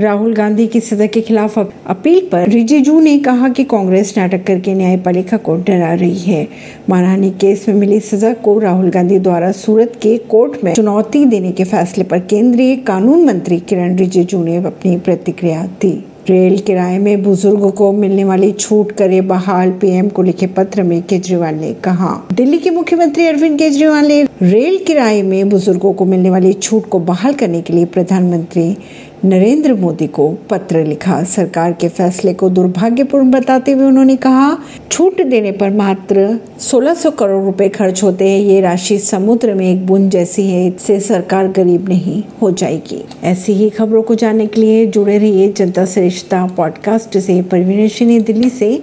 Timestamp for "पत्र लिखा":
30.50-31.22